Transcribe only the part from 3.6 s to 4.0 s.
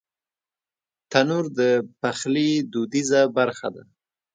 ده